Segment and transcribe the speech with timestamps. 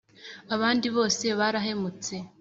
[0.55, 2.15] abandi bose barahemutse;